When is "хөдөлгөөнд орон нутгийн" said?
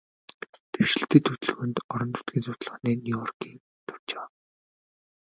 1.29-2.43